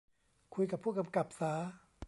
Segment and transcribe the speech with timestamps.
[0.53, 1.53] คุยกับผู้กำกับสา